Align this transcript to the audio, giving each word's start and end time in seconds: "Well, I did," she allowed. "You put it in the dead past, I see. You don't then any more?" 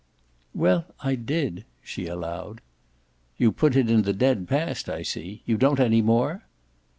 "Well, 0.55 0.85
I 1.01 1.13
did," 1.13 1.63
she 1.83 2.07
allowed. 2.07 2.61
"You 3.37 3.51
put 3.51 3.75
it 3.75 3.87
in 3.87 4.01
the 4.01 4.13
dead 4.13 4.47
past, 4.47 4.89
I 4.89 5.03
see. 5.03 5.43
You 5.45 5.57
don't 5.57 5.77
then 5.77 5.85
any 5.85 6.01
more?" 6.01 6.41